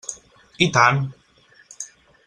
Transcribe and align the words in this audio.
I 0.59 0.69
tant! 0.77 1.05